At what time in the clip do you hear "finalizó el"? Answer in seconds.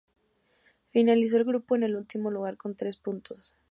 0.89-1.43